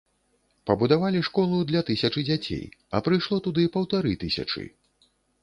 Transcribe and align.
Пабудавалі 0.69 1.19
школу 1.27 1.59
для 1.71 1.81
тысячы 1.89 2.23
дзяцей, 2.31 2.65
а 2.95 3.03
прыйшло 3.09 3.41
туды 3.49 3.69
паўтары 3.79 4.17
тысячы. 4.27 4.67